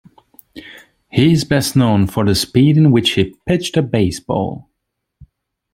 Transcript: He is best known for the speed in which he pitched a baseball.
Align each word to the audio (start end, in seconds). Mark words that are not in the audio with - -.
He 1.11 1.31
is 1.31 1.43
best 1.43 1.75
known 1.75 2.07
for 2.07 2.25
the 2.25 2.33
speed 2.33 2.75
in 2.75 2.89
which 2.91 3.11
he 3.11 3.35
pitched 3.47 3.77
a 3.77 3.83
baseball. 3.83 4.67